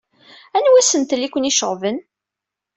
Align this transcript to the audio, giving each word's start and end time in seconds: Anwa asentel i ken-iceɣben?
Anwa 0.57 0.77
asentel 0.81 1.25
i 1.27 1.29
ken-iceɣben? 1.29 1.97